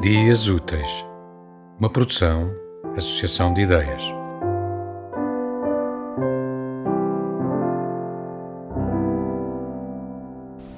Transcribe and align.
Dias 0.00 0.48
Úteis, 0.48 1.04
uma 1.78 1.90
produção, 1.90 2.50
associação 2.96 3.52
de 3.52 3.60
ideias. 3.60 4.02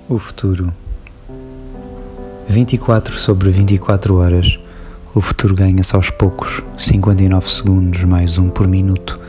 O 0.08 0.18
futuro. 0.18 0.72
24 2.48 3.16
sobre 3.16 3.50
24 3.50 4.16
horas, 4.16 4.58
o 5.14 5.20
futuro 5.20 5.54
ganha-se 5.54 5.94
aos 5.94 6.10
poucos, 6.10 6.60
59 6.76 7.48
segundos 7.48 8.02
mais 8.02 8.38
um 8.38 8.50
por 8.50 8.66
minuto, 8.66 9.20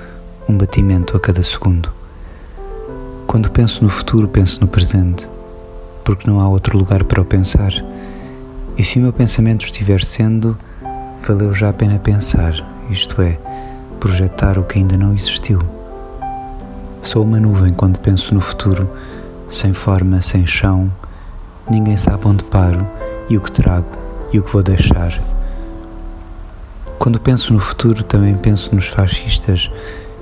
um 0.50 0.58
batimento 0.58 1.16
a 1.16 1.20
cada 1.20 1.44
segundo. 1.44 1.94
Quando 3.28 3.52
penso 3.52 3.84
no 3.84 3.92
futuro, 3.92 4.28
penso 4.28 4.60
no 4.60 4.68
presente, 4.68 5.30
porque 6.04 6.28
não 6.28 6.40
há 6.40 6.50
outro 6.50 6.80
lugar 6.80 7.04
para 7.04 7.22
o 7.22 7.26
pensar 7.26 7.72
e 8.78 8.84
se 8.84 8.98
o 8.98 9.02
meu 9.02 9.14
pensamento 9.14 9.66
estiver 9.66 10.04
sendo, 10.04 10.58
valeu 11.22 11.54
já 11.54 11.70
a 11.70 11.74
pena 11.74 12.00
pensar, 12.00 12.54
isto 12.90 13.22
é, 13.22 13.38
projetar 14.00 14.58
o 14.58 14.64
que 14.64 14.80
ainda 14.80 14.98
não 14.98 15.14
existiu. 15.14 15.60
Sou 17.04 17.24
uma 17.24 17.40
nuvem 17.40 17.74
quando 17.74 18.00
penso 18.00 18.34
no 18.34 18.42
futuro, 18.42 18.90
sem 19.50 19.74
forma, 19.74 20.22
sem 20.22 20.48
chão, 20.48 20.92
ninguém 21.70 21.96
sabe 21.98 22.28
onde 22.28 22.44
paro 22.46 22.86
e 23.30 23.38
o 23.38 23.42
que 23.42 23.52
trago 23.52 23.88
e 24.32 24.40
o 24.40 24.44
que 24.44 24.52
vou 24.52 24.64
deixar. 24.64 25.22
Quando 26.98 27.20
penso 27.20 27.54
no 27.54 27.60
futuro, 27.60 28.04
também 28.04 28.36
penso 28.36 28.74
nos 28.74 28.88
fascistas, 28.88 29.70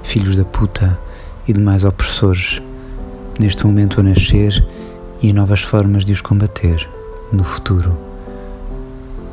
filhos 0.03 0.35
da 0.35 0.43
puta 0.43 0.99
e 1.47 1.53
demais 1.53 1.83
opressores, 1.83 2.61
neste 3.39 3.65
momento 3.65 4.01
a 4.01 4.03
nascer 4.03 4.65
e 5.21 5.29
em 5.29 5.33
novas 5.33 5.61
formas 5.61 6.03
de 6.03 6.11
os 6.11 6.21
combater 6.21 6.89
no 7.31 7.43
futuro. 7.43 8.10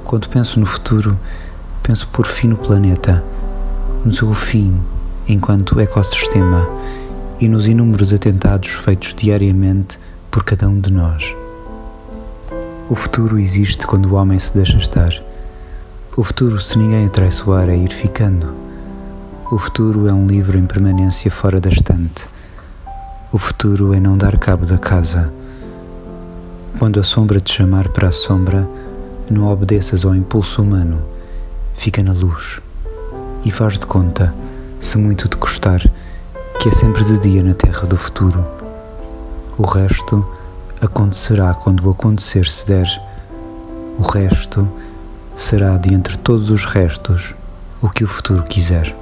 Quando 0.08 0.26
penso 0.30 0.58
no 0.58 0.64
futuro, 0.64 1.18
penso 1.82 2.08
por 2.08 2.26
fim 2.26 2.48
no 2.48 2.56
planeta, 2.56 3.22
no 4.02 4.10
seu 4.10 4.32
fim 4.32 4.74
enquanto 5.28 5.78
ecossistema 5.78 6.66
e 7.38 7.46
nos 7.46 7.66
inúmeros 7.66 8.10
atentados 8.10 8.70
feitos 8.70 9.14
diariamente 9.14 10.00
por 10.30 10.44
cada 10.44 10.66
um 10.66 10.80
de 10.80 10.90
nós. 10.90 11.36
O 12.88 12.94
futuro 12.94 13.38
existe 13.38 13.86
quando 13.86 14.06
o 14.06 14.14
homem 14.14 14.38
se 14.38 14.54
deixa 14.54 14.78
estar. 14.78 15.12
O 16.16 16.24
futuro, 16.24 16.58
se 16.58 16.78
ninguém 16.78 17.04
atraiçoar, 17.04 17.68
é 17.68 17.76
ir 17.76 17.92
ficando. 17.92 18.54
O 19.52 19.58
futuro 19.58 20.08
é 20.08 20.12
um 20.14 20.26
livro 20.26 20.56
em 20.56 20.64
permanência 20.64 21.30
fora 21.30 21.60
da 21.60 21.68
estante. 21.68 22.24
O 23.30 23.36
futuro 23.36 23.92
é 23.92 24.00
não 24.00 24.16
dar 24.16 24.38
cabo 24.38 24.64
da 24.64 24.78
casa. 24.78 25.30
Quando 26.78 26.98
a 26.98 27.04
sombra 27.04 27.38
te 27.40 27.52
chamar 27.52 27.90
para 27.90 28.08
a 28.08 28.12
sombra, 28.12 28.66
não 29.32 29.46
obedeças 29.46 30.04
ao 30.04 30.14
impulso 30.14 30.62
humano, 30.62 31.02
fica 31.74 32.02
na 32.02 32.12
luz 32.12 32.60
e 33.44 33.50
faz 33.50 33.78
de 33.78 33.86
conta, 33.86 34.34
se 34.80 34.98
muito 34.98 35.28
te 35.28 35.36
custar, 35.36 35.80
que 36.60 36.68
é 36.68 36.72
sempre 36.72 37.04
de 37.04 37.18
dia 37.18 37.42
na 37.42 37.54
terra 37.54 37.86
do 37.86 37.96
futuro. 37.96 38.44
O 39.56 39.62
resto 39.62 40.26
acontecerá 40.80 41.54
quando 41.54 41.86
o 41.86 41.90
acontecer 41.90 42.46
se 42.46 42.66
der. 42.66 42.88
O 43.98 44.02
resto 44.02 44.68
será 45.36 45.76
de 45.76 45.94
entre 45.94 46.16
todos 46.16 46.50
os 46.50 46.64
restos 46.64 47.34
o 47.80 47.88
que 47.88 48.04
o 48.04 48.08
futuro 48.08 48.42
quiser. 48.42 48.94